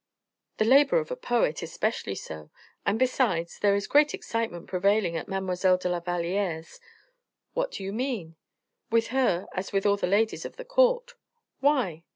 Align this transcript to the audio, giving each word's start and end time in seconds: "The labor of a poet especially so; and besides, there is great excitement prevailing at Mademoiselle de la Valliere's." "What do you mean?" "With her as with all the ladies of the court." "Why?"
"The 0.57 0.65
labor 0.65 0.97
of 0.97 1.11
a 1.11 1.15
poet 1.15 1.61
especially 1.61 2.15
so; 2.15 2.49
and 2.87 2.97
besides, 2.97 3.59
there 3.59 3.75
is 3.75 3.85
great 3.85 4.15
excitement 4.15 4.65
prevailing 4.65 5.15
at 5.15 5.27
Mademoiselle 5.27 5.77
de 5.77 5.89
la 5.89 5.99
Valliere's." 5.99 6.79
"What 7.53 7.69
do 7.73 7.83
you 7.83 7.93
mean?" 7.93 8.35
"With 8.89 9.09
her 9.09 9.45
as 9.53 9.71
with 9.71 9.85
all 9.85 9.97
the 9.97 10.07
ladies 10.07 10.43
of 10.43 10.55
the 10.55 10.65
court." 10.65 11.13
"Why?" 11.59 12.01